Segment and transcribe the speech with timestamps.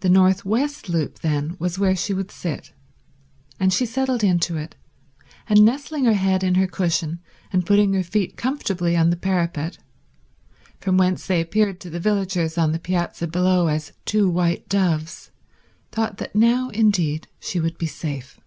[0.00, 2.72] The north west loop then was where she would sit,
[3.60, 4.74] and she settled into it,
[5.48, 7.20] and nestling her head in her cushion
[7.52, 9.78] and putting her feet comfortably on the parapet,
[10.80, 15.30] from whence they appeared to the villagers on the piazza below as two white doves,
[15.92, 18.40] thought that now indeed she would be safe.